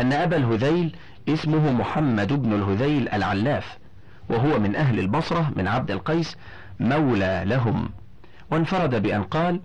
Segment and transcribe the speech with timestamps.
[0.00, 0.96] أن أبا الهذيل
[1.28, 3.78] اسمه محمد بن الهذيل العلاف
[4.28, 6.36] وهو من أهل البصرة من عبد القيس
[6.80, 7.90] مولى لهم.
[8.50, 9.60] وانفرد بأن قال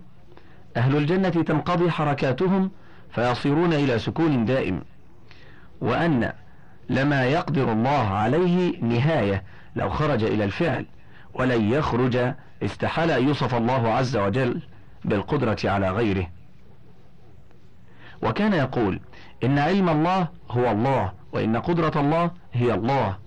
[0.78, 2.72] أهل الجنة تنقضي حركاتهم
[3.12, 4.82] فيصيرون إلى سكون دائم
[5.82, 6.34] وأن
[6.90, 9.44] لما يقدر الله عليه نهاية
[9.76, 10.86] لو خرج إلى الفعل
[11.34, 14.62] ولن يخرج استحال أن يوصف الله عز وجل
[15.06, 16.28] بالقدرة على غيره.
[18.24, 19.00] وكان يقول
[19.44, 23.18] إن علم الله هو الله وإن قدرة الله هي الله.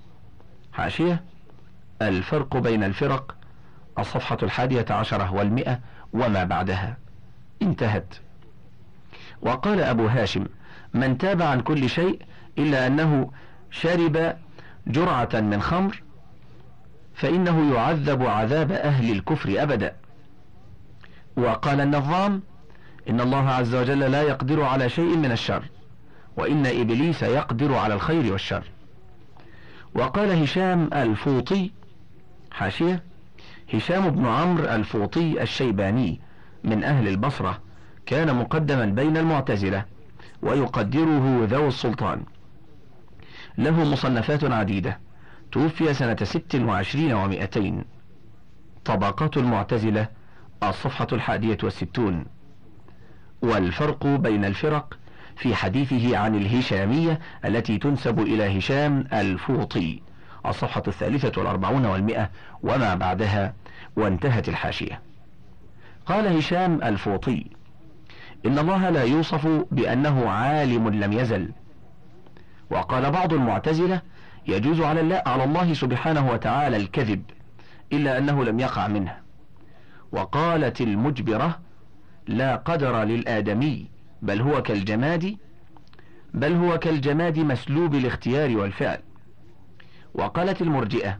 [0.73, 1.25] حاشية
[2.02, 3.34] الفرق بين الفرق
[3.98, 5.80] الصفحة الحادية عشرة والمئة
[6.12, 6.97] وما بعدها.
[7.62, 8.15] انتهت.
[9.43, 10.47] وقال أبو هاشم
[10.95, 12.23] من تاب عن كل شيء
[12.59, 13.30] إلا أنه
[13.71, 14.37] شرب
[14.87, 16.02] جرعة من خمر
[17.15, 19.96] فإنه يعذب عذاب أهل الكفر أبدا.
[21.37, 22.43] وقال النظام
[23.09, 25.65] إن الله عز وجل لا يقدر على شيء من الشر.
[26.37, 28.65] وإن إبليس يقدر على الخير والشر.
[29.95, 31.71] وقال هشام الفوطي
[32.51, 33.02] حاشية
[33.74, 36.21] هشام بن عمرو الفوطي الشيباني
[36.65, 37.60] من أهل البصرة
[38.07, 39.85] كان مقدما بين المعتزلة
[40.43, 42.23] ويقدره ذو السلطان.
[43.59, 44.99] له مصنفات عديدة.
[45.52, 47.85] توفي سنة ست وعشرين ومائتين
[48.85, 50.09] طبقات المعتزلة
[50.62, 52.24] الصفحة الحادية والستون.
[53.43, 54.99] والفرق بين الفرق
[55.37, 60.02] في حديثه عن الهشامية التي تنسب إلى هشام الفوطي.
[60.46, 62.30] الصفحة الثالثة والأربعون والمئة
[62.63, 63.55] وما بعدها
[63.96, 65.00] وانتهت الحاشية.
[66.06, 67.47] قال هشام الفوطي
[68.47, 71.50] إن الله لا يوصف بأنه عالم لم يزل.
[72.71, 74.00] وقال بعض المعتزلة
[74.47, 77.22] يجوز على الله, على الله سبحانه وتعالى الكذب
[77.93, 79.16] إلا أنه لم يقع منه.
[80.12, 81.59] وقالت المجبرة
[82.27, 83.94] لا قدر للآدمي.
[84.25, 85.37] بل هو كالجماد
[86.34, 88.99] بل هو كالجماد مسلوب الاختيار والفعل.
[90.15, 91.19] وقالت المرجئة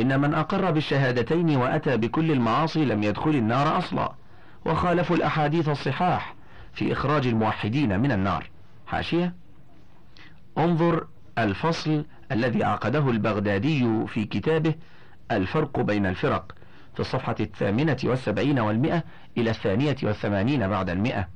[0.00, 4.12] إن من أقر بالشهادتين وأتى بكل المعاصي لم يدخل النار أصلا
[4.66, 6.34] وخالفوا الأحاديث الصحاح
[6.72, 8.50] في إخراج الموحدين من النار.
[8.86, 9.34] حاشية؟
[10.58, 11.06] انظر
[11.38, 14.74] الفصل الذي عقده البغدادي في كتابه
[15.30, 16.54] الفرق بين الفرق
[16.94, 19.02] في الصفحة الثامنة والسبعين والمئة
[19.38, 21.28] إلى الثانية والثمانين بعد المئة.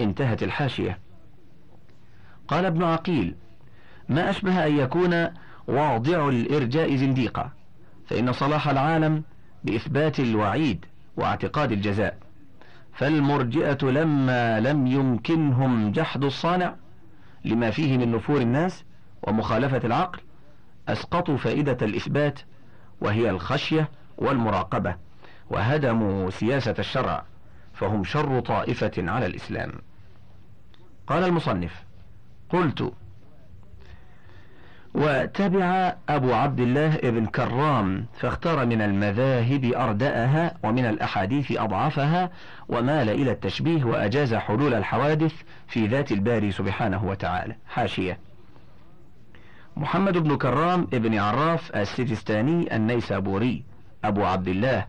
[0.00, 0.98] انتهت الحاشية.
[2.48, 3.34] قال ابن عقيل
[4.08, 5.28] ما أشبه أن يكون
[5.68, 7.50] واضع الإرجاء زنديقا
[8.06, 9.22] فإن صلاح العالم
[9.64, 10.84] بإثبات الوعيد
[11.16, 12.18] واعتقاد الجزاء.
[12.94, 16.74] فالمرجئة لما لم يمكنهم جحد الصانع
[17.44, 18.84] لما فيه من نفور الناس
[19.22, 20.20] ومخالفة العقل
[20.88, 22.40] أسقطوا فائدة الإثبات
[23.00, 23.88] وهي الخشية
[24.18, 24.96] والمراقبة
[25.50, 27.24] وهدموا سياسة الشرع
[27.74, 29.72] فهم شر طائفة على الإسلام.
[31.10, 31.84] قال المصنف
[32.50, 32.92] قلت
[34.94, 42.30] وتبع أبو عبد الله ابن كرام فاختار من المذاهب أردأها ومن الأحاديث أضعفها
[42.68, 45.32] ومال إلى التشبيه وأجاز حلول الحوادث
[45.68, 47.56] في ذات الباري سبحانه وتعالى.
[47.68, 48.18] حاشية.
[49.76, 53.64] محمد بن كرام ابن عراف السجستاني النيسابوري
[54.04, 54.86] أبو عبد الله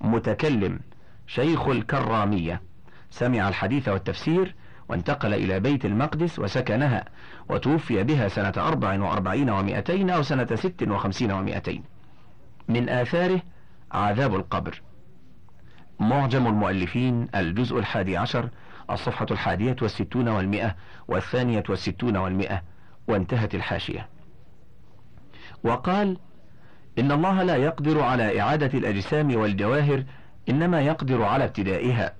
[0.00, 0.80] متكلم
[1.26, 2.62] شيخ الكرامية.
[3.10, 4.54] سمع الحديث والتفسير
[4.90, 7.04] وانتقل إلى بيت المقدس وسكنها
[7.48, 11.82] وتوفي بها سنة أربع وأربعين ومائتين أو سنة ست وخمسين ومائتين
[12.68, 13.42] من آثاره
[13.92, 14.82] عذاب القبر.
[16.00, 18.48] معجم المؤلفين الجزء الحادي عشر
[18.90, 20.76] الصفحة الحادية والستون والمئة
[21.08, 22.62] والثانية والستون والمئة
[23.08, 24.08] وانتهت الحاشية.
[25.64, 26.18] وقال
[26.98, 30.04] إن الله لا يقدر على إعادة الأجسام والجواهر
[30.48, 32.12] إنما يقدر على ابتدائها.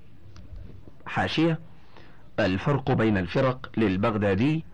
[1.06, 1.69] حاشية
[2.46, 4.64] الفرق بين الفرق للبغدادي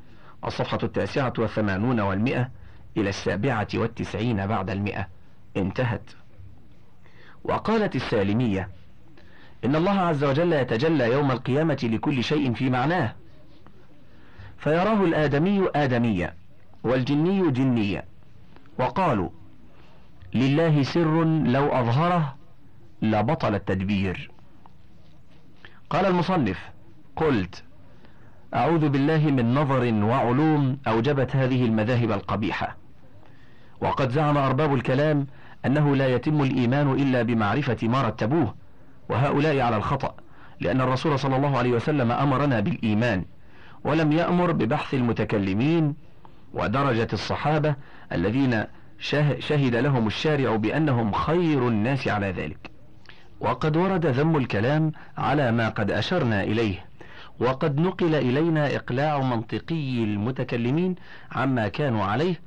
[0.45, 2.51] الصفحة التاسعة والثمانون والمئة
[2.97, 5.09] إلى السابعة والتسعين بعد المئة.
[5.57, 6.11] انتهت.
[7.45, 8.69] وقالت السالمية
[9.65, 13.15] إن الله عز وجل يتجلى يوم القيامة لكل شيء في معناه.
[14.59, 16.35] فيراه الآدمي آدميا
[16.85, 18.05] والجني جنيا
[18.79, 19.29] وقالوا
[20.35, 22.37] لله سر لو أظهره
[23.03, 24.31] لبطل التدبير.
[25.91, 26.59] قال المصنف
[27.17, 27.63] قلت
[28.55, 32.77] أعوذ بالله من نظر وعلوم أوجبت هذه المذاهب القبيحة.
[33.81, 35.27] وقد زعم أرباب الكلام
[35.67, 38.55] أنه لا يتم الإيمان إلا بمعرفة ما رتبوه
[39.09, 40.15] وهؤلاء على الخطأ
[40.61, 43.25] لأن الرسول صلى الله عليه وسلم أمرنا بالإيمان
[43.85, 45.95] ولم يأمر ببحث المتكلمين
[46.55, 47.75] ودرجة الصحابة
[48.13, 48.65] الذين
[49.39, 52.71] شهد لهم الشارع بأنهم خير الناس على ذلك.
[53.41, 56.86] وقد ورد ذم الكلام على ما قد أشرنا إليه.
[57.41, 60.95] وقد نقل إلينا إقلاع منطقي المتكلمين
[61.33, 62.41] عما كانوا عليه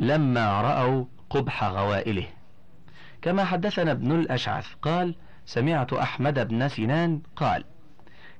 [0.00, 2.26] لما رأوا قبح غوائله.
[3.22, 5.14] كما حدثنا ابن الأشعث قال
[5.46, 7.64] سمعت أحمد بن سنان قال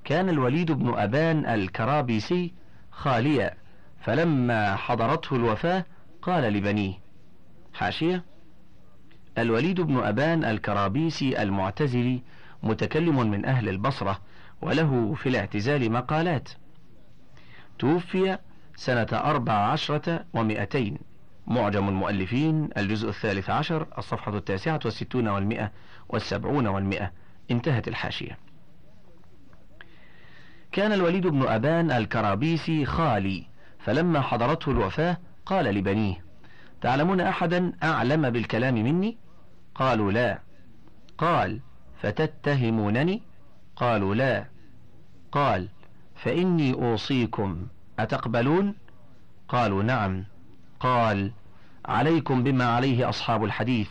[0.04, 2.52] كان الوليد بن أبان الكرابيسي
[2.90, 3.54] خاليا
[4.00, 5.84] فلما حضرته الوفاة
[6.22, 6.94] قال لبنيه
[7.74, 8.24] حاشية
[9.38, 12.22] الوليد بن أبان الكرابيسي المعتزلي
[12.62, 14.20] متكلم من أهل البصرة
[14.62, 16.48] وله في الاعتزال مقالات.
[17.78, 18.38] توفي
[18.76, 20.98] سنة أربع عشرة ومئتين.
[21.46, 25.72] معجم المؤلفين الجزء الثالث عشر الصفحة التاسعة والستون والمئة
[26.08, 27.12] والسبعون والمئة.
[27.50, 28.38] انتهت الحاشية.
[30.72, 33.46] كان الوليد بن أبان الكرابيسي خالي
[33.78, 35.16] فلما حضرته الوفاة
[35.46, 36.24] قال لبنيه
[36.80, 39.18] تعلمون أحدا أعلم بالكلام مني؟
[39.74, 40.38] قالوا لا.
[41.18, 41.60] قال
[42.00, 43.22] فتتهمونني؟
[43.76, 44.51] قالوا لا.
[45.32, 45.68] قال
[46.14, 47.66] فإني أوصيكم.
[47.98, 48.74] أتقبلون؟
[49.48, 50.24] قالوا نعم.
[50.80, 51.32] قال
[51.86, 53.88] عليكم بما عليه أصحاب الحديث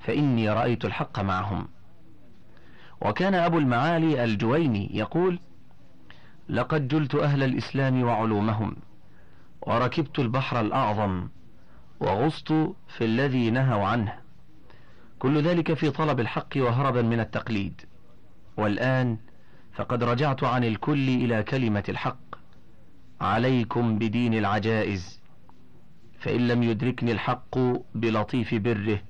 [0.00, 1.68] فإني رأيت الحق معهم.
[3.00, 5.38] وكان أبو المعالي الجويني يقول
[6.48, 8.76] لقد جلت أهل الإسلام وعلومهم
[9.62, 11.28] وركبت البحر الأعظم
[12.00, 12.52] وغصت
[12.88, 14.14] في الذي نهوا عنه.
[15.18, 17.80] كل ذلك في طلب الحق وهربا من التقليد.
[18.56, 19.18] والآن
[19.72, 22.34] فقد رجعت عن الكل إلى كلمة الحق.
[23.20, 25.20] عليكم بدين العجائز.
[26.18, 27.58] فإن لم يدركني الحق
[27.94, 29.02] بلطيف بره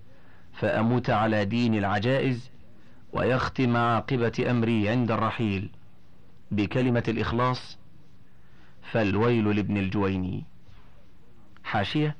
[0.52, 2.50] فأموت على دين العجائز
[3.12, 5.70] ويختم عاقبة أمري عند الرحيل.
[6.50, 7.78] بكلمة الإخلاص
[8.82, 10.44] فالويل لابن الجويني.
[11.64, 12.16] حاشية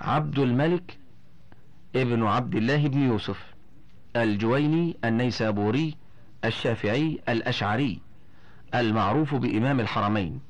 [0.00, 0.98] عبد الملك
[1.96, 3.54] ابن عبد الله بن يوسف.
[4.16, 6.01] الجويني النيسابوري
[6.44, 8.00] الشافعي الأشعري
[8.74, 10.40] المعروف بإمام الحرمين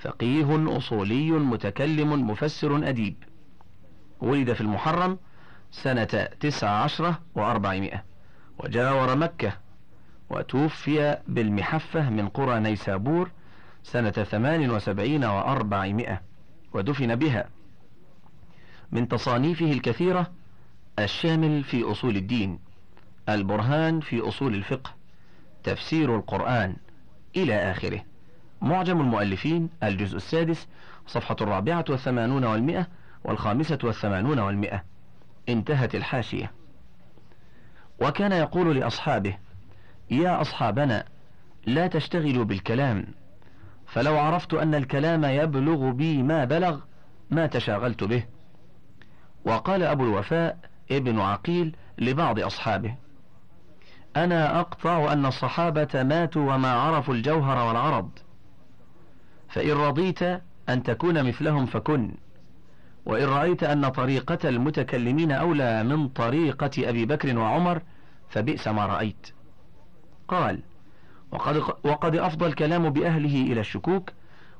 [0.00, 3.14] فقيه أصولي متكلم مفسر أديب.
[4.20, 5.18] ولد في المحرم
[5.70, 8.04] سنة تسع عشرة وأربعمائة
[8.58, 9.52] وجاور مكة
[10.30, 13.30] وتوفي بالمحفة من قرى نيسابور
[13.82, 16.20] سنة ثمان وسبعين وأربعمائة
[16.72, 17.48] ودفن بها.
[18.92, 20.32] من تصانيفه الكثيرة
[20.98, 22.58] الشامل في أصول الدين
[23.28, 25.01] البرهان في أصول الفقه.
[25.64, 26.76] تفسير القرآن
[27.36, 28.00] إلى آخره.
[28.62, 30.68] معجم المؤلفين الجزء السادس
[31.06, 32.86] صفحة الرابعة والثمانون والمئة
[33.24, 34.84] والخامسة والثمانون والمئة.
[35.48, 36.50] انتهت الحاشية.
[38.00, 39.36] وكان يقول لأصحابه
[40.10, 41.04] يا أصحابنا
[41.66, 43.06] لا تشتغلوا بالكلام.
[43.86, 46.80] فلو عرفت أن الكلام يبلغ بي ما بلغ
[47.30, 48.24] ما تشاغلت به.
[49.44, 50.58] وقال أبو الوفاء
[50.90, 52.94] ابن عقيل لبعض أصحابه
[54.16, 58.10] أنا أقطع أن الصحابة ماتوا وما عرفوا الجوهر والعرض.
[59.48, 60.22] فإن رضيت
[60.68, 62.14] أن تكون مثلهم فكن.
[63.06, 67.82] وإن رأيت أن طريقة المتكلمين أولى من طريقة أبي بكر وعمر
[68.28, 69.26] فبئس ما رأيت.
[70.28, 70.62] قال
[71.32, 74.10] وقد, وقد أفضى الكلام بأهله إلى الشكوك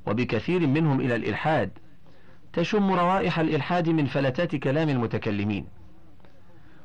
[0.07, 1.71] وبكثير منهم إلى الإلحاد.
[2.53, 5.67] تشم روائح الإلحاد من فلتات كلام المتكلمين.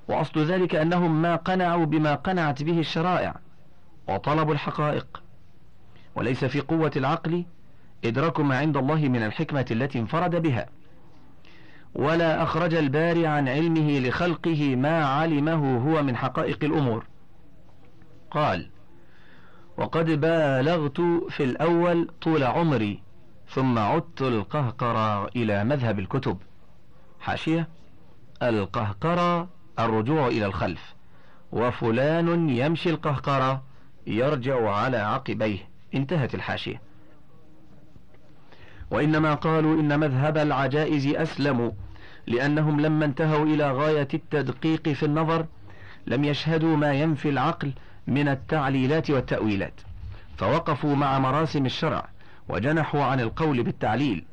[0.08, 3.36] وأصل ذلك أنهم ما قنعوا بما قنعت به الشرائع
[4.08, 5.24] وطلبوا الحقائق.
[6.16, 7.46] وليس في قوة العقل
[8.06, 10.66] إدراك ما عند الله من الحكمة التي انفرد بها.
[11.96, 17.06] ولا أخرج الباري عن علمه لخلقه ما علمه هو من حقائق الأمور.
[18.32, 18.70] قال
[19.78, 23.00] وقد بالغت في الأول طول عمري
[23.50, 26.38] ثم عدت القهقرة إلى مذهب الكتب.
[27.20, 27.68] حاشية
[28.44, 30.96] القهقرة الرجوع إلى الخلف.
[31.52, 33.64] وفلان يمشي القهقرة
[34.08, 35.60] يرجع على عقبيه.
[35.96, 36.82] انتهت الحاشية.
[38.92, 41.74] وإنما قالوا إن مذهب العجائز أسلم
[42.28, 45.46] لأنهم لما انتهوا إلى غاية التدقيق في النظر
[46.08, 47.74] لم يشهدوا ما ينفي العقل
[48.08, 49.74] من التعليلات والتأويلات.
[50.38, 52.10] فوقفوا مع مراسم الشرع
[52.50, 54.26] وجنحوا عن القول بالتعليل.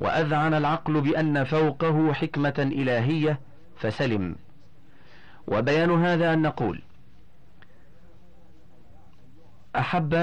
[0.00, 3.40] وأذعن العقل بأن فوقه حكمة إلهية
[3.76, 4.36] فسلم.
[5.46, 6.82] وبيان هذا أن نقول
[9.76, 10.14] أحب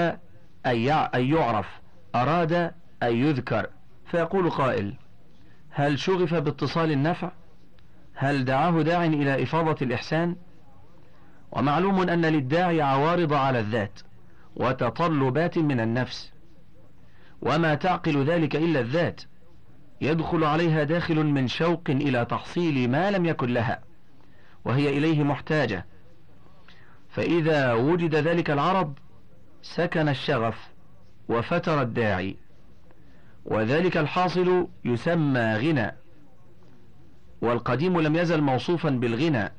[0.66, 0.76] أن
[1.14, 1.80] يعرف
[2.14, 2.52] أراد
[3.02, 3.66] أن يذكر.
[4.06, 4.94] فيقول قائل
[5.70, 7.30] هل شغف باتصال النفع؟
[8.14, 10.36] هل دعاه داع إلى إفاضة الإحسان؟
[11.52, 14.00] ومعلوم أن للداعي عوارض على الذات
[14.56, 16.32] وتطلبات من النفس.
[17.42, 19.22] وما تعقل ذلك إلا الذات
[20.00, 23.91] يدخل عليها داخل من شوق إلى تحصيل ما لم يكن لها.
[24.64, 25.86] وهي إليه محتاجة.
[27.08, 28.94] فإذا وجد ذلك العرض
[29.62, 30.68] سكن الشغف
[31.28, 32.36] وفتر الداعي.
[33.44, 35.92] وذلك الحاصل يسمى غنى.
[37.42, 39.52] والقديم لم يزل موصوفا بالغنى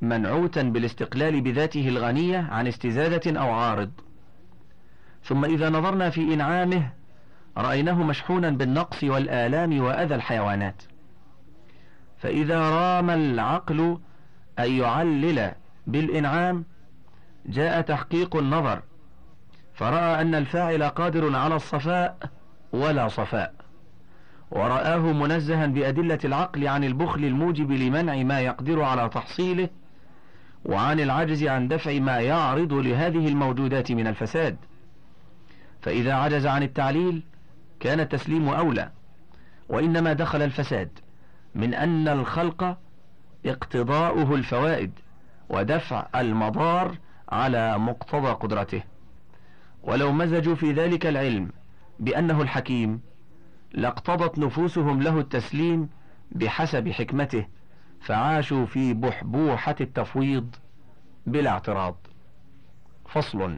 [0.00, 3.90] منعوتا بالاستقلال بذاته الغنية عن استزادة أو عارض.
[5.24, 6.92] ثم إذا نظرنا في إنعامه
[7.56, 10.82] رأيناه مشحونا بالنقص والآلام وأذى الحيوانات.
[12.20, 13.98] فإذا رام العقل
[14.58, 15.52] أن يعلل
[15.86, 16.64] بالإنعام
[17.46, 18.82] جاء تحقيق النظر
[19.74, 22.18] فرأى أن الفاعل قادر على الصفاء
[22.72, 23.54] ولا صفاء
[24.50, 29.68] ورآه منزها بأدلة العقل عن البخل الموجب لمنع ما يقدر على تحصيله
[30.64, 34.56] وعن العجز عن دفع ما يعرض لهذه الموجودات من الفساد.
[35.82, 37.22] فإذا عجز عن التعليل
[37.80, 38.90] كان التسليم أولى
[39.68, 40.98] وإنما دخل الفساد.
[41.54, 42.78] من أن الخلق
[43.46, 44.92] اقتضاؤه الفوائد
[45.48, 46.96] ودفع المضار
[47.28, 48.82] على مقتضى قدرته.
[49.82, 51.50] ولو مزجوا في ذلك العلم
[51.98, 53.00] بأنه الحكيم
[53.72, 55.88] لاقتضت نفوسهم له التسليم
[56.32, 57.46] بحسب حكمته
[58.00, 60.56] فعاشوا في بحبوحة التفويض
[61.26, 61.96] بلا اعتراض.
[63.08, 63.56] فصل.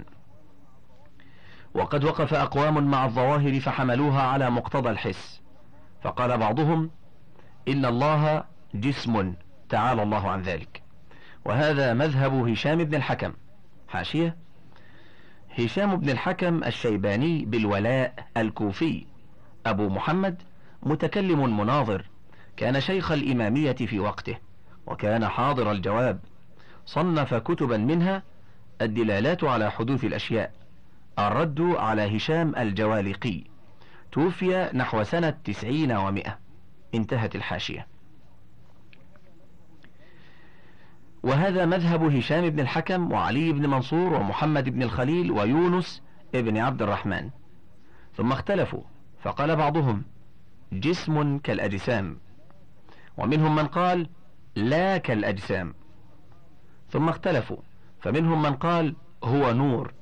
[1.75, 5.43] وقد وقف أقوام مع الظواهر فحملوها على مقتضى الحس.
[6.03, 6.91] فقال بعضهم
[7.69, 9.35] إن الله جسم
[9.69, 10.83] تعالى الله عن ذلك.
[11.45, 13.33] وهذا مذهب هشام بن الحكم.
[13.88, 14.37] حاشية.
[15.59, 19.07] هشام بن الحكم الشيباني بالولاء الكوفي.
[19.66, 20.42] أبو محمد
[20.83, 22.09] متكلم مناظر.
[22.57, 24.37] كان شيخ الإمامية في وقته.
[24.87, 26.21] وكان حاضر الجواب.
[26.87, 28.23] صنف كتبا منها
[28.83, 30.52] الدلالات على حدوث الأشياء.
[31.19, 33.45] الرد على هشام الجوالقي.
[34.12, 36.42] توفي نحو سنة تسعين ومائة
[36.95, 37.87] انتهت الحاشية.
[41.23, 46.03] وهذا مذهب هشام بن الحكم وعلي بن منصور ومحمد بن الخليل ويونس
[46.35, 47.31] ابن عبد الرحمن.
[48.17, 48.83] ثم اختلفوا
[49.23, 50.03] فقال بعضهم
[50.73, 52.19] جسم كالأجسام.
[53.17, 54.09] ومنهم من قال
[54.55, 55.75] لا كالأجسام.
[56.91, 57.57] ثم اختلفوا
[58.01, 59.95] فمنهم من قال هو نور.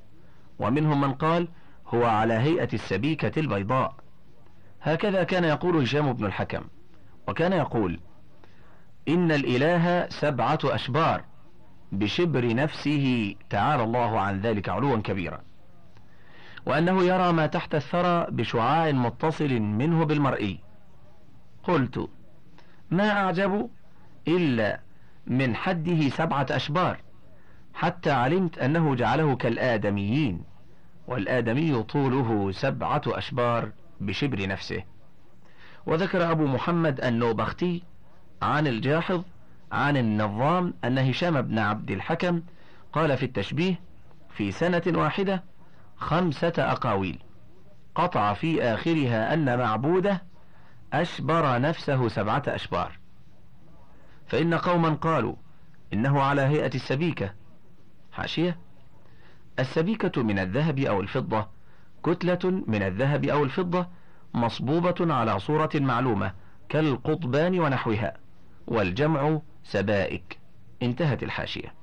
[0.58, 1.48] ومنهم من قال
[1.86, 3.94] هو على هيئة السبيكة البيضاء.
[4.82, 6.62] هكذا كان يقول هشام بن الحكم.
[7.30, 8.00] وكان يقول
[9.08, 11.24] إن الإله سبعة أشبار
[11.92, 15.40] بشبر نفسه تعالى الله عن ذلك علوا كبيرا
[16.66, 20.60] وأنه يرى ما تحت الثرى بشعاع متصل منه بالمرئي
[21.62, 22.08] قلت
[22.90, 23.70] ما أعجب
[24.28, 24.80] إلا
[25.26, 27.00] من حده سبعة أشبار
[27.74, 30.44] حتى علمت أنه جعله كالآدميين
[31.06, 34.82] والآدمي طوله سبعة أشبار بشبر نفسه.
[35.86, 37.82] وذكر أبو محمد النوبختي
[38.42, 39.22] عن الجاحظ
[39.72, 42.42] عن النظام أن هشام بن عبد الحكم
[42.92, 43.80] قال في التشبيه
[44.30, 45.44] في سنة واحدة
[45.96, 47.18] خمسة أقاويل.
[47.94, 50.22] قطع في آخرها أن معبوده
[50.92, 52.98] أشبر نفسه سبعة أشبار.
[54.26, 55.34] فإن قوما قالوا
[55.92, 57.34] إنه على هيئة السبيكة.
[58.12, 58.58] حاشية.
[59.58, 61.48] السبيكة من الذهب أو الفضة
[62.04, 63.86] كتلة من الذهب أو الفضة
[64.34, 66.32] مصبوبة على صورة معلومة
[66.68, 68.14] كالقضبان ونحوها.
[68.66, 70.38] والجمع سبائك.
[70.82, 71.74] انتهت الحاشية.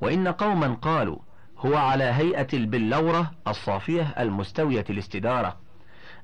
[0.00, 1.18] وإن قوما قالوا
[1.58, 5.56] هو على هيئة البلورة الصافية المستوية الاستدارة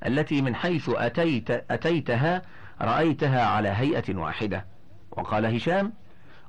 [0.06, 2.42] التي من حيث أتيت أتيتها
[2.80, 4.66] رأيتها على هيئة واحدة.
[5.10, 5.92] وقال هشام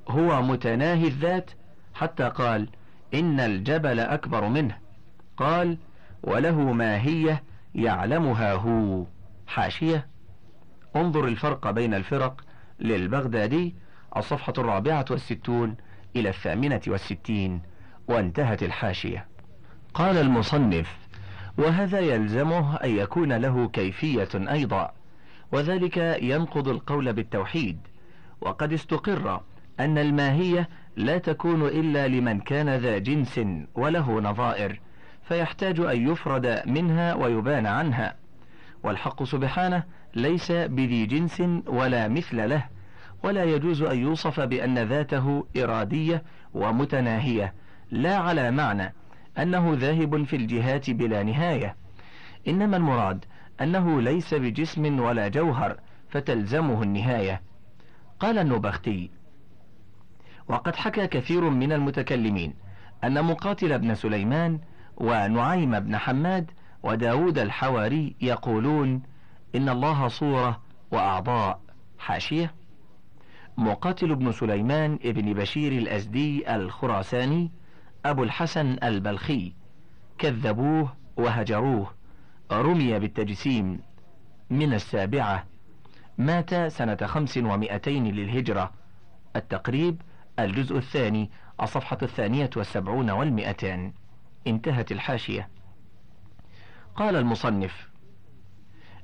[0.08, 1.52] هو متناهي الذات
[1.94, 2.70] حتى قال
[3.14, 4.78] إن الجبل أكبر منه.
[5.38, 5.78] قال
[6.24, 7.44] وله ماهية
[7.76, 9.06] يعلمها هو.
[9.48, 10.08] حاشية.
[10.96, 12.42] انظر الفرق بين الفرق
[12.80, 13.76] للبغدادي
[14.18, 15.78] الصفحة الرابعة والستون
[16.16, 17.62] إلى الثامنة والستين
[18.08, 19.28] وانتهت الحاشية.
[19.94, 20.98] قال المصنف
[21.58, 24.92] وهذا يلزمه أن يكون له كيفية أيضا
[25.52, 27.80] وذلك ينقض القول بالتوحيد.
[28.42, 29.42] وقد استقر
[29.80, 33.40] أن الماهية لا تكون إلا لمن كان ذا جنس
[33.76, 34.80] وله نظائر
[35.30, 38.16] فيحتاج أن يفرد منها ويبان عنها.
[38.84, 39.84] والحق سبحانه
[40.16, 42.66] ليس بذي جنس ولا مثل له
[43.24, 47.54] ولا يجوز أن يوصف بأن ذاته إرادية ومتناهية
[47.92, 48.94] لا على معنى
[49.38, 51.76] أنه ذاهب في الجهات بلا نهاية.
[52.48, 53.26] إنما المراد
[53.62, 57.42] أنه ليس بجسم ولا جوهر فتلزمه النهاية.
[58.20, 59.12] قال النبختي
[60.48, 62.54] وقد حكى كثير من المتكلمين
[63.04, 64.60] أن مقاتل بن سليمان
[65.00, 66.52] ونعيم بن حماد
[66.84, 69.02] وداود الحواري يقولون
[69.56, 71.62] إن الله صورة وأعضاء.
[72.00, 72.54] حاشية.
[73.58, 77.52] مقاتل بن سليمان ابن بشير الأزدي الخراساني
[78.06, 79.54] أبو الحسن البلخي.
[80.18, 81.94] كذبوه وهجروه.
[82.52, 83.80] رمي بالتجسيم.
[84.50, 85.46] من السابعة.
[86.18, 88.72] مات سنة خمس ومائتين للهجرة.
[89.36, 90.02] التقريب
[90.40, 91.30] الجزء الثاني.
[91.62, 93.94] الصفحة الثانية والسبعون والمئتان
[94.48, 95.50] انتهت الحاشية.
[96.96, 97.90] قال المصنف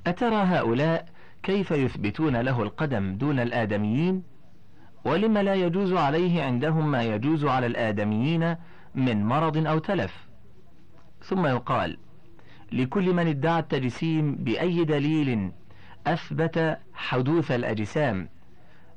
[0.07, 1.05] أترى هؤلاء
[1.43, 4.23] كيف يثبتون له القدم دون الآدميين؟
[5.05, 8.55] ولم لا يجوز عليه عندهم ما يجوز على الآدميين
[8.95, 10.27] من مرض أو تلف؟
[11.23, 11.97] ثم يقال
[12.71, 15.51] لكل من ادعى التجسيم بأي دليل
[16.07, 18.29] أثبت حدوث الأجسام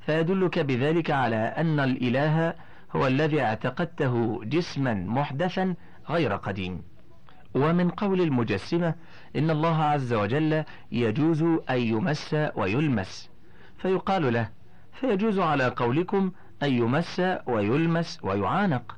[0.00, 2.54] فيدلك بذلك على أن الإله
[2.96, 5.74] هو الذي اعتقدته جسما محدثا
[6.08, 6.82] غير قديم.
[7.54, 8.94] ومن قول المجسمة
[9.36, 13.30] إن الله عز وجل يجوز أن يمس ويلمس.
[13.78, 14.50] فيقال له
[14.92, 18.96] فيجوز على قولكم أن يمس ويلمس ويعانق.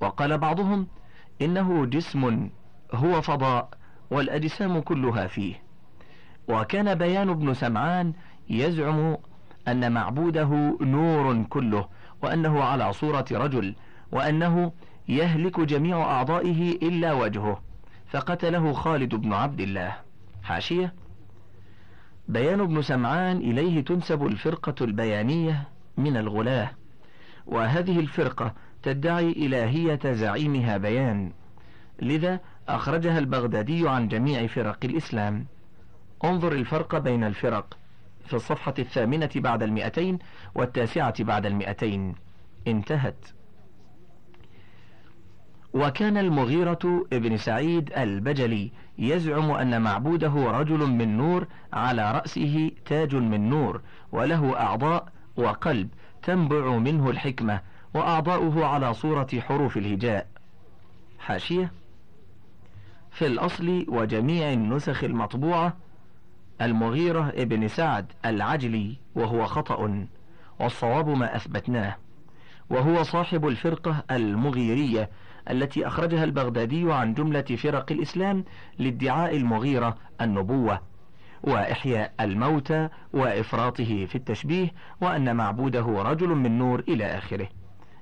[0.00, 0.86] وقال بعضهم
[1.42, 2.50] إنه جسم
[2.94, 3.68] هو فضاء
[4.10, 5.54] والأجسام كلها فيه.
[6.48, 8.12] وكان بيان ابن سمعان
[8.50, 9.16] يزعم
[9.68, 11.88] أن معبوده نور كله
[12.22, 13.74] وأنه على صورة رجل
[14.12, 14.72] وأنه
[15.08, 17.62] يهلك جميع أعضائه إلا وجهه.
[18.10, 19.96] فقتله خالد بن عبد الله.
[20.42, 20.94] حاشية.
[22.28, 26.70] بيان ابن سمعان إليه تنسب الفرقة البيانية من الغلاة.
[27.46, 31.32] وهذه الفرقة تدعي إلهية زعيمها بيان.
[32.02, 35.46] لذا أخرجها البغدادي عن جميع فرق الإسلام.
[36.24, 37.78] انظر الفرق بين الفرق
[38.26, 40.18] في الصفحة الثامنة بعد المئتين
[40.54, 42.14] والتاسعة بعد المئتين.
[42.66, 43.37] انتهت.
[45.74, 53.48] وكان المغيرة ابن سعيد البجلي يزعم أن معبوده رجل من نور على رأسه تاج من
[53.50, 53.80] نور
[54.12, 55.88] وله أعضاء وقلب
[56.22, 57.60] تنبع منه الحكمة
[57.94, 60.26] وأعضاؤه على صورة حروف الهجاء.
[61.18, 61.72] حاشية.
[63.10, 65.76] في الأصل وجميع النسخ المطبوعة
[66.60, 70.06] المغيرة ابن سعد العجلي وهو خطأ
[70.60, 71.96] والصواب ما أثبتناه
[72.70, 75.10] وهو صاحب الفرقة المغيرية
[75.50, 78.44] التي أخرجها البغدادي عن جملة فرق الإسلام
[78.78, 80.80] لادعاء المغيرة النبوة
[81.42, 87.48] وإحياء الموتى وإفراطه في التشبيه وأن معبوده رجل من نور إلى آخره.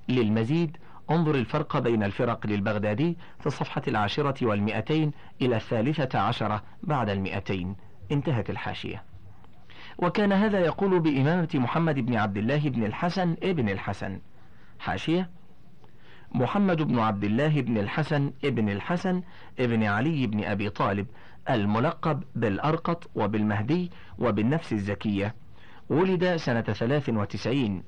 [0.09, 0.76] للمزيد
[1.11, 7.76] انظر الفرق بين الفرق للبغدادي في الصفحة العاشرة والمئتين إلى الثالثة عشرة بعد المئتين.
[8.12, 9.02] انتهت الحاشية.
[9.98, 14.20] وكان هذا يقول بإمامة محمد بن عبد الله بن الحسن ابن الحسن.
[14.78, 15.30] حاشية
[16.34, 19.22] محمد بن عبد الله بن الحسن ابن الحسن
[19.60, 21.06] ابن علي بن أبي طالب
[21.50, 25.34] الملقب بالأرقط وبالمهدي وبالنفس الزكية.
[25.88, 27.82] ولد سنة ثلاث وتسعين.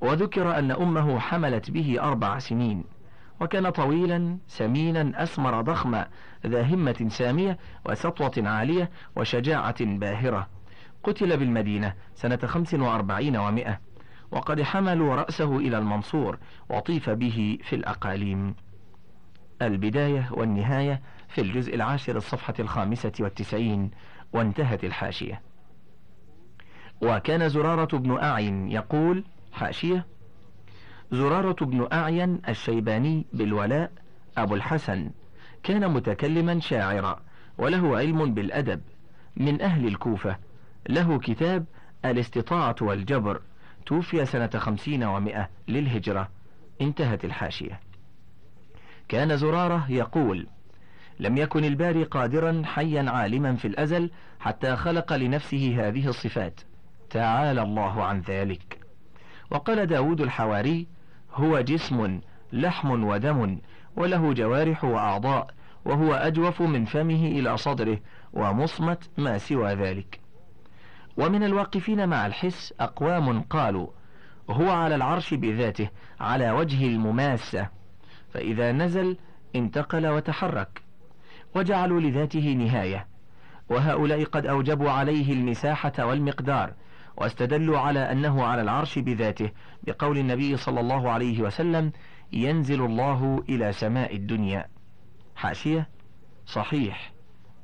[0.00, 2.84] وذكر أن أمه حملت به أربع سنين.
[3.40, 6.08] وكان طويلا سمينا أسمر ضخما
[6.46, 10.48] ذا همة سامية وسطوة عالية وشجاعة باهرة.
[11.04, 13.89] قتل بالمدينة سنة خمس وأربعين ومائة.
[14.32, 16.38] وقد حملوا رأسه إلى المنصور
[16.68, 18.54] وطيف به في الأقاليم.
[19.62, 23.90] البداية والنهاية في الجزء العاشر الصفحة الخامسة والتسعين
[24.32, 25.40] وانتهت الحاشية.
[27.02, 30.06] وكان زرارة بن أعين يقول حاشية.
[31.12, 33.92] زرارة بن أعين الشيباني بالولاء
[34.36, 35.10] أبو الحسن
[35.62, 37.20] كان متكلما شاعرا
[37.58, 38.80] وله علم بالأدب
[39.36, 40.36] من أهل الكوفة.
[40.88, 41.64] له كتاب
[42.04, 43.40] الاستطاعة والجبر
[43.90, 46.28] توفي سنة خمسين ومائة للهجرة.
[46.80, 47.80] انتهت الحاشية.
[49.08, 50.46] كان زرارة يقول
[51.20, 56.60] لم يكن الباري قادرا حيا عالما في الأزل حتى خلق لنفسه هذه الصفات.
[57.10, 58.78] تعالى الله عن ذلك.
[59.50, 60.86] وقال داود الحواري
[61.34, 62.20] هو جسم
[62.52, 63.58] لحم ودم
[63.96, 65.50] وله جوارح وأعضاء
[65.84, 67.98] وهو أجوف من فمه إلى صدره
[68.32, 70.20] ومصمت ما سوى ذلك.
[71.20, 73.86] ومن الواقفين مع الحس أقوام قالوا
[74.50, 75.88] هو على العرش بذاته
[76.20, 77.68] على وجه المماسة.
[78.30, 79.16] فإذا نزل
[79.56, 80.82] انتقل وتحرك
[81.56, 83.06] وجعلوا لذاته نهاية.
[83.70, 86.74] وهؤلاء قد أوجبوا عليه المساحة والمقدار
[87.16, 89.50] واستدلوا على أنه على العرش بذاته.
[89.82, 91.92] بقول النبي صلى الله عليه وسلم
[92.32, 94.66] ينزل الله إلى سماء الدنيا.
[95.36, 95.88] حاشية
[96.46, 97.12] صحيح.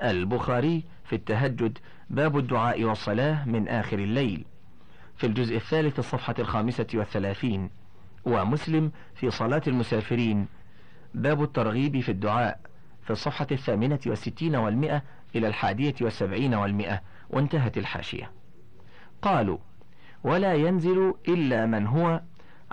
[0.02, 1.78] البخاري في التهجد
[2.10, 4.44] باب الدعاء والصلاة من آخر الليل.
[5.16, 7.70] في الجزء الثالث الصفحة الخامسة والثلاثين.
[8.24, 10.46] ومسلم في صلاة المسافرين.
[11.14, 12.60] باب الترغيب في الدعاء.
[13.02, 15.02] في الصفحة الثامنة والستين والمئة
[15.34, 17.00] إلى الحادية والسبعين والمئة.
[17.30, 18.30] وانتهت الحاشية.
[19.22, 19.58] قالوا
[20.24, 22.20] ولا ينزل إلا من هو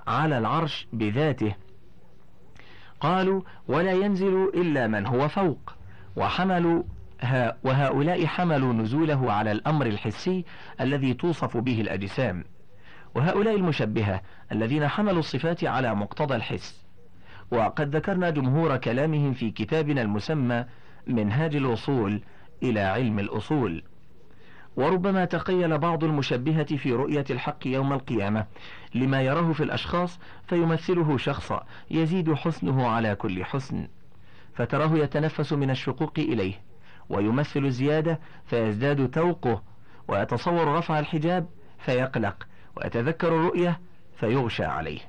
[0.08, 1.56] على العرش بذاته.
[3.00, 5.74] قالوا ولا ينزل إلا من هو فوق.
[6.16, 6.84] وحملوا
[7.64, 10.46] وهؤلاء حملوا نزوله على الأمر الحسي
[10.82, 12.44] الذي توصف به الأجسام.
[13.16, 16.86] وهؤلاء المشبهة الذين حملوا الصفات على مقتضى الحس.
[17.52, 20.66] وقد ذكرنا جمهور كلامهم في كتابنا المسمى
[21.08, 22.22] منهاج الوصول
[22.64, 23.84] إلى علم الأصول.
[24.76, 28.46] وربما تقيل بعض المشبهة في رؤية الحق يوم القيامة
[28.96, 33.88] لما يراه في الأشخاص فيمثله شخصا يزيد حسنه على كل حسن.
[34.54, 36.73] فتراه يتنفس من الشقوق إليه.
[37.10, 39.62] ويمثل الزيادة فيزداد توقه
[40.08, 41.48] ويتصور رفع الحجاب
[41.80, 43.80] فيقلق ويتذكر الرؤية
[44.20, 45.00] فيغشى عليه.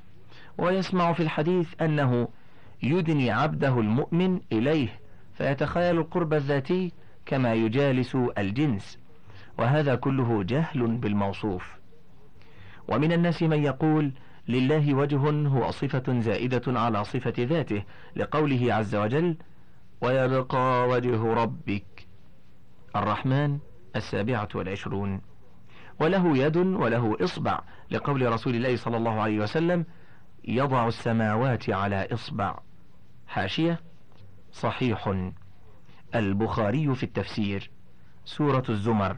[0.57, 2.27] ويسمع في الحديث أنه
[2.83, 4.89] يدني عبده المؤمن إليه
[5.33, 6.91] فيتخيل القرب الذاتي
[7.25, 8.99] كما يجالس الجنس.
[9.59, 11.75] وهذا كله جهل بالموصوف.
[12.87, 14.11] ومن الناس من يقول
[14.47, 17.83] لله وجه هو صفة زائدة على صفة ذاته
[18.15, 19.37] لقوله عز وجل
[20.01, 22.07] ويبقى وجه ربك.
[22.95, 23.59] الرحمن
[23.95, 25.21] السابعة والعشرون.
[25.99, 27.59] وله يد وله إصبع.
[27.91, 29.85] لقول رسول الله صلى الله عليه وسلم
[30.47, 32.59] يضع السماوات على إصبع.
[33.27, 33.79] حاشية
[34.53, 35.31] صحيح.
[36.15, 37.71] البخاري في التفسير.
[38.25, 39.17] سورة الزمر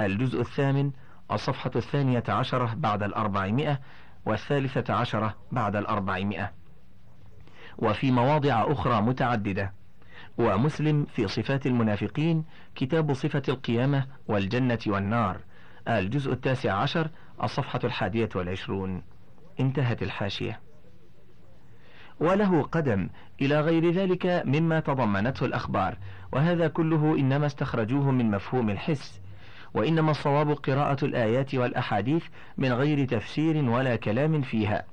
[0.00, 0.90] الجزء الثامن
[1.32, 3.80] الصفحة الثانية عشرة بعد الأربعمائة
[4.26, 6.52] والثالثة عشرة بعد الأربعمائة.
[7.78, 9.72] وفي مواضع أخرى متعددة.
[10.38, 12.44] ومسلم في صفات المنافقين
[12.74, 15.40] كتاب صفة القيامة والجنة والنار
[15.88, 17.10] الجزء التاسع عشر
[17.42, 19.02] الصفحة الحادية والعشرون.
[19.60, 20.60] انتهت الحاشية.
[22.20, 23.08] وله قدم
[23.40, 25.98] إلى غير ذلك مما تضمنته الأخبار
[26.32, 29.20] وهذا كله إنما استخرجوه من مفهوم الحس
[29.74, 32.24] وإنما الصواب قراءة الآيات والأحاديث
[32.58, 34.84] من غير تفسير ولا كلام فيها.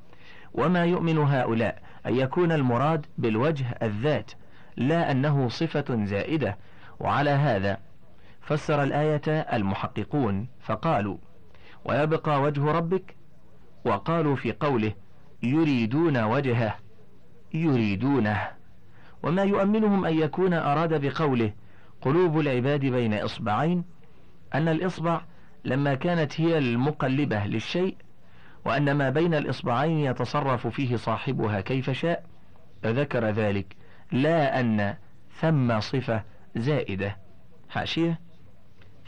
[0.53, 4.31] وما يؤمن هؤلاء أن يكون المراد بالوجه الذات
[4.87, 6.57] لا أنه صفة زائدة.
[6.99, 7.77] وعلى هذا
[8.41, 11.17] فسر الآية المحققون فقالوا
[11.85, 13.15] ويبقى وجه ربك؟
[13.85, 14.93] وقالوا في قوله
[15.43, 16.75] يريدون وجهه
[17.53, 18.47] يريدونه.
[19.23, 21.53] وما يؤمنهم أن يكون أراد بقوله
[22.01, 23.83] قلوب العباد بين إصبعين
[24.53, 25.21] أن الإصبع
[25.65, 27.95] لما كانت هي المقلبة للشيء
[28.65, 32.23] وأن ما بين الإصبعين يتصرف فيه صاحبها كيف شاء
[32.85, 33.75] ذكر ذلك.
[34.11, 34.95] لا أن
[35.39, 36.23] ثم صفة
[36.55, 37.17] زائدة.
[37.69, 38.19] حاشية.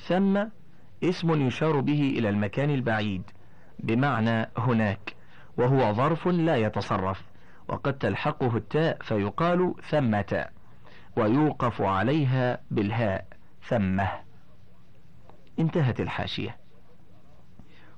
[0.08, 0.44] ثم
[1.04, 3.24] اسم يشار به إلى المكان البعيد
[3.80, 5.16] بمعنى هناك
[5.58, 7.22] وهو ظرف لا يتصرف
[7.68, 10.46] وقد تلحقه التاء فيقال ثمة
[11.18, 13.28] ويوقف عليها بالهاء
[13.68, 14.10] ثمة.
[15.60, 16.58] انتهت الحاشية.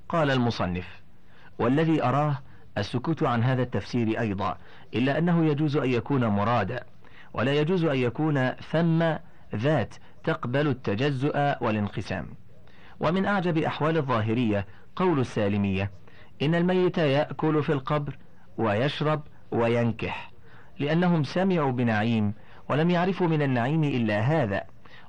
[0.09, 1.01] قال المصنف
[1.59, 2.37] والذي أراه
[2.77, 4.57] السكوت عن هذا التفسير أيضا
[4.93, 6.83] إلا أنه يجوز أن يكون مرادا.
[7.35, 9.03] ولا يجوز أن يكون ثم
[9.55, 12.27] ذات تقبل التجزؤ والانقسام.
[12.99, 15.91] ومن أعجب أحوال الظاهرية قول السالمية
[16.41, 18.17] إن الميت يأكل في القبر
[18.57, 19.21] ويشرب
[19.51, 20.31] وينكح
[20.79, 22.33] لأنهم سمعوا بنعيم
[22.69, 24.63] ولم يعرفوا من النعيم إلا هذا.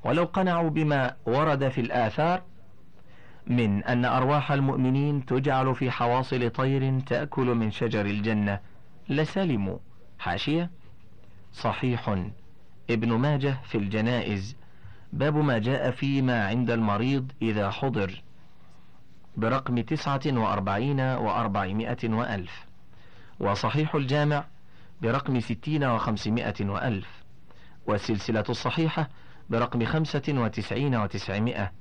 [0.04, 2.42] ولو قنعوا بما ورد في الآثار
[3.46, 8.60] من أن أرواح المؤمنين تجعل في حواصل طير تأكل من شجر الجنة
[9.08, 9.78] لسلموا.
[10.18, 10.70] حاشية؟
[11.56, 12.18] صحيح.
[12.90, 14.56] ابن ماجه في الجنائز.
[15.12, 18.22] باب ما جاء فيما عند المريض إذا حضر.
[19.36, 22.66] برقم تسعة وأربعين وأربعمائة وألف.
[23.40, 24.44] وصحيح الجامع
[25.02, 27.08] برقم ستين وخمسمائة وألف.
[27.86, 29.08] والسلسلة الصحيحة
[29.50, 31.72] برقم خمسة وتسعين وتسعمائة.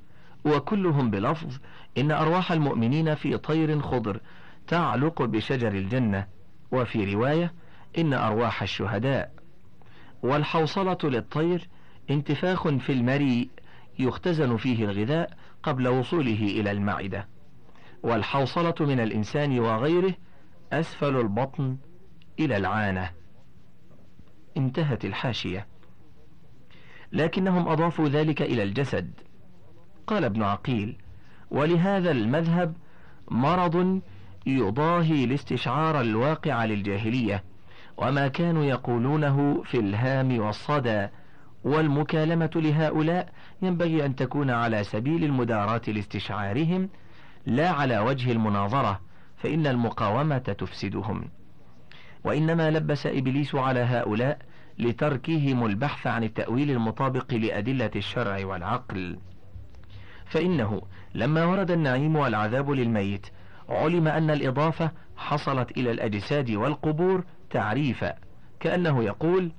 [0.46, 1.58] وكلهم بلفظ
[1.98, 4.20] إن أرواح المؤمنين في طير خضر
[4.68, 6.28] تعلق بشجر الجنة.
[6.72, 7.54] وفي رواية
[7.98, 9.45] إن أرواح الشهداء.
[10.24, 11.68] والحوصلة للطير
[12.10, 13.50] انتفاخ في المريء
[14.00, 17.28] يختزن فيه الغذاء قبل وصوله إلى المعدة.
[18.04, 20.14] والحوصلة من الإنسان وغيره
[20.74, 21.78] أسفل البطن
[22.40, 23.12] إلى العانة.
[24.58, 25.68] انتهت الحاشية.
[27.12, 29.12] لكنهم أضافوا ذلك إلى الجسد.
[30.08, 30.98] قال ابن عقيل
[31.52, 32.76] ولهذا المذهب
[33.32, 34.02] مرض
[34.46, 37.44] يضاهي الاستشعار الواقع للجاهلية.
[37.98, 41.08] وما كانوا يقولونه في الهام والصدى
[41.64, 43.30] والمكالمة لهؤلاء
[43.62, 46.90] ينبغي أن تكون على سبيل المداراة لاستشعارهم
[47.46, 49.00] لا على وجه المناظرة
[49.38, 51.30] فإن المقاومة تفسدهم.
[52.24, 54.40] وإنما لبس إبليس على هؤلاء
[54.80, 59.18] لتركهم البحث عن التأويل المطابق لأدلة الشرع والعقل.
[60.26, 60.82] فإنه
[61.14, 63.28] لما ورد النعيم والعذاب للميت
[63.70, 67.24] علم أن الإضافة حصلت إلى الأجساد والقبور
[67.56, 68.14] تعريفا
[68.60, 69.52] كأنه يقول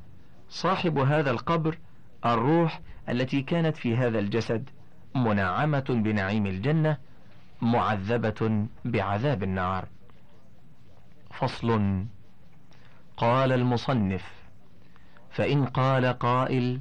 [0.48, 1.78] صاحب هذا القبر
[2.26, 4.70] الروح التي كانت في هذا الجسد
[5.14, 6.98] منعمة بنعيم الجنة
[7.62, 9.88] معذبة بعذاب النار.
[11.30, 12.04] فصل
[13.16, 14.32] قال المصنف
[15.30, 16.80] فإن قال قائل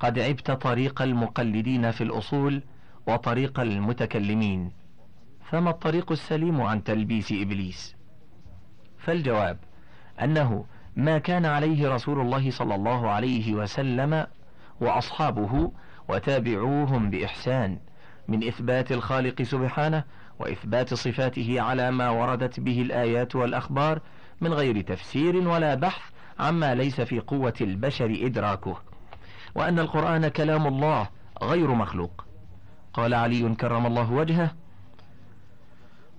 [0.00, 2.62] قد عبت طريق المقلدين في الأصول
[3.06, 4.72] وطريق المتكلمين
[5.50, 7.96] فما الطريق السليم عن تلبيس إبليس؟
[8.98, 9.58] فالجواب
[10.22, 10.64] أنه
[10.96, 14.26] ما كان عليه رسول الله صلى الله عليه وسلم
[14.80, 15.72] وأصحابه
[16.08, 17.78] وتابعوهم بإحسان
[18.28, 20.04] من إثبات الخالق سبحانه
[20.38, 24.00] وإثبات صفاته على ما وردت به الآيات والأخبار
[24.40, 26.02] من غير تفسير ولا بحث
[26.38, 28.76] عما ليس في قوة البشر إدراكه.
[29.54, 31.08] وأن القرآن كلام الله
[31.42, 32.24] غير مخلوق.
[32.94, 34.50] قال علي كرم الله وجهه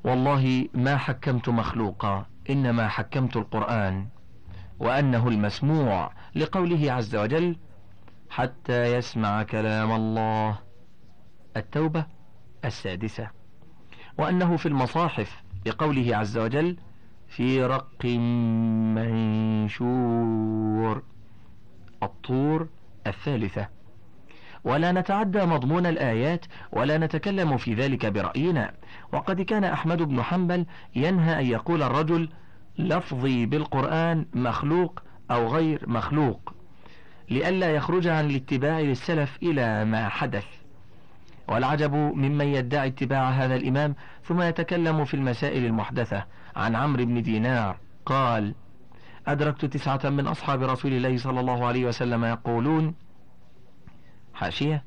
[0.03, 4.07] والله ما حكمت مخلوقا إنما حكمت القرآن
[4.79, 7.57] وأنه المسموع لقوله عز وجل
[8.29, 10.59] حتى يسمع كلام الله
[11.57, 12.05] التوبة
[12.65, 13.29] السادسة
[14.17, 16.77] وأنه في المصاحف لقوله عز وجل
[17.27, 18.05] في رق
[19.63, 21.03] منشور
[22.03, 22.69] الطور
[23.07, 23.67] الثالثة.
[24.63, 28.71] ولا نتعدى مضمون الآيات ولا نتكلم في ذلك برأينا.
[29.11, 32.29] وقد كان أحمد بن حنبل ينهى أن يقول الرجل
[32.77, 36.53] لفظي بالقرآن مخلوق أو غير مخلوق
[37.29, 40.45] لئلا يخرج عن الاتباع للسلف إلى ما حدث.
[41.47, 46.25] والعجب ممن يدعي اتباع هذا الإمام ثم يتكلم في المسائل المحدثة.
[46.55, 48.55] عن عمرو بن دينار قال
[49.27, 52.95] أدركت تسعة من أصحاب رسول الله صلى الله عليه وسلم يقولون
[54.33, 54.83] حاشية.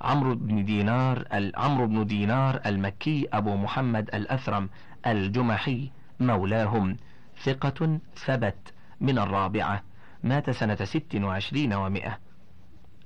[0.00, 1.24] عمرو بن دينار
[1.56, 4.68] عمرو بن دينار المكي أبو محمد الأثرم
[5.06, 6.96] الجمحي مولاهم.
[7.42, 9.82] ثقة ثبت من الرابعة.
[10.24, 12.18] مات سنة ست وعشرين ومائة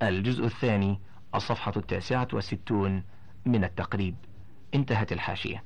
[0.03, 0.99] الجزء الثاني
[1.35, 3.03] الصفحة التاسعة والستون
[3.45, 4.15] من التقريب.
[4.75, 5.63] انتهت الحاشية.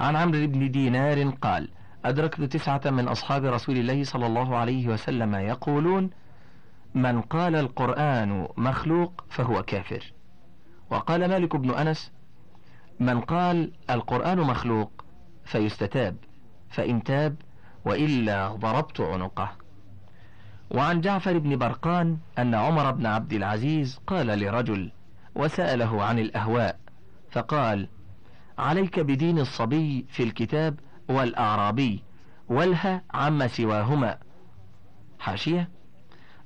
[0.00, 1.68] عن عمرو بن دينار قال
[2.04, 6.10] أدركت تسعة من أصحاب رسول الله صلى الله عليه وسلم يقولون
[6.94, 10.12] من قال القرآن مخلوق فهو كافر.
[10.90, 12.12] وقال مالك بن أنس
[13.00, 15.04] من قال القرآن مخلوق
[15.44, 16.16] فيستتاب
[16.70, 17.36] فإن تاب
[17.84, 19.50] وإلا ضربت عنقه.
[20.70, 24.92] وعن جعفر بن برقان أن عمر بن عبد العزيز قال لرجل
[25.34, 26.78] وسأله عن الأهواء
[27.30, 27.88] فقال
[28.58, 32.02] عليك بدين الصبي في الكتاب والأعرابي
[32.48, 34.18] والها عما سواهما
[35.18, 35.68] حاشية؟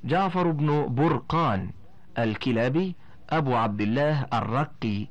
[0.05, 1.71] جعفر بن برقان
[2.19, 2.97] الكلابي
[3.31, 5.07] أبو عبد الله الرقي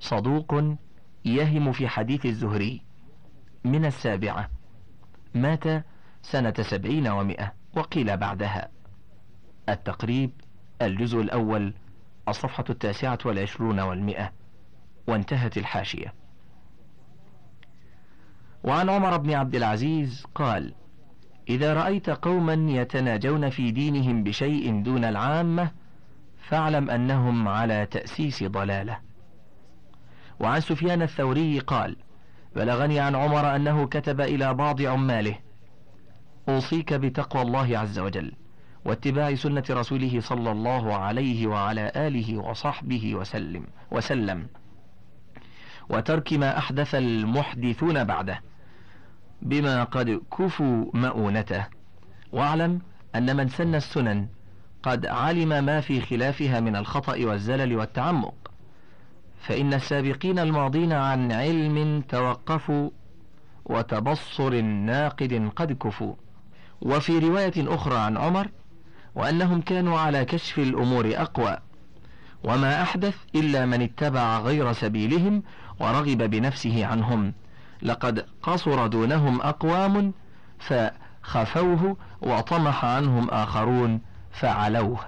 [0.00, 0.54] صدوق
[1.24, 2.82] يهم في حديث الزهري
[3.64, 4.50] من السابعة.
[5.34, 5.84] مات
[6.22, 8.68] سنة سبعين ومائة وقيل بعدها.
[9.68, 10.30] التقريب
[10.82, 11.74] الجزء الأول
[12.28, 14.32] الصفحة التاسعة والعشرون والمئة.
[15.08, 16.14] وانتهت الحاشية.
[18.64, 20.74] وعن عمر بن عبد العزيز قال
[21.48, 25.70] إذا رأيت قوما يتناجون في دينهم بشيء دون العامة
[26.48, 28.98] فاعلم أنهم على تأسيس ضلالة.
[30.40, 31.96] وعن سفيان الثوري قال
[32.56, 35.38] بلغني عن عمر أنه كتب إلى بعض عماله
[36.48, 38.32] أوصيك بتقوى الله عز وجل
[38.84, 44.46] واتباع سنة رسوله صلى الله عليه وعلى آله وصحبه وسلم وسلم.
[45.88, 48.40] وترك ما أحدث المحدثون بعده.
[49.42, 51.66] بما قد كفوا مؤونته.
[52.32, 52.80] واعلم
[53.14, 54.26] أن من سن السنن
[54.82, 58.34] قد علم ما في خلافها من الخطأ والزلل والتعمق.
[59.40, 62.90] فإن السابقين الماضين عن علم توقفوا
[63.64, 66.14] وتبصر ناقد قد كفوا.
[66.80, 68.48] وفي رواية أخرى عن عمر
[69.14, 71.56] وأنهم كانوا على كشف الأمور أقوى.
[72.44, 75.42] وما أحدث إلا من اتبع غير سبيلهم
[75.80, 77.32] ورغب بنفسه عنهم.
[77.82, 80.14] لقد قصر دونهم أقوام
[80.58, 85.00] فخفوه وطمح عنهم آخرون فعلوه.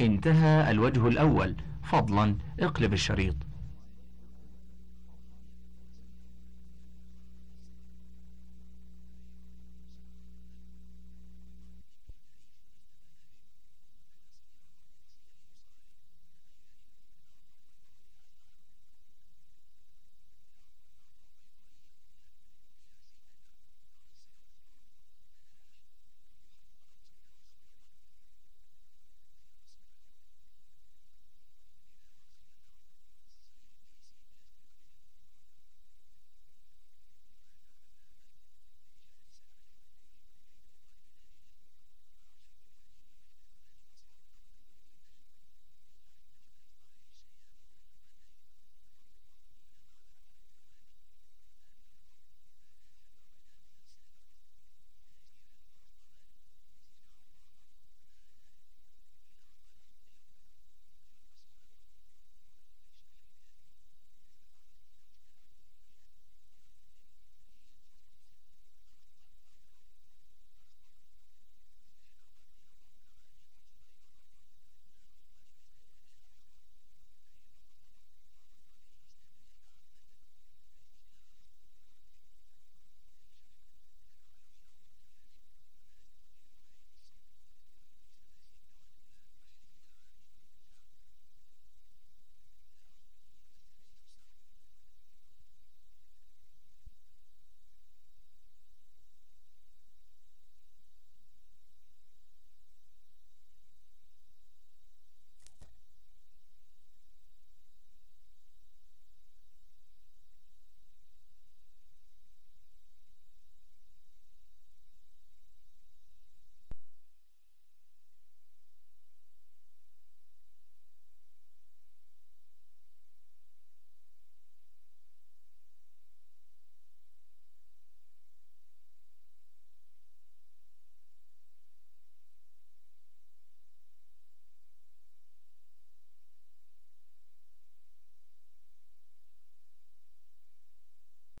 [0.00, 1.56] انتهى الوجه الأول.
[1.82, 3.47] فضلا اقلب الشريط.